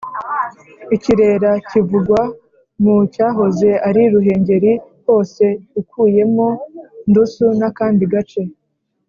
ikirera: 0.95 1.51
kivugwa 1.67 2.21
mu 2.83 2.95
cyahoze 3.13 3.69
ari 3.87 4.01
ruhengeri 4.13 4.71
hose 5.07 5.45
ukuyemo 5.79 6.47
ndusu 7.09 7.45
n’akandi 7.59 8.05
gace 8.13 8.41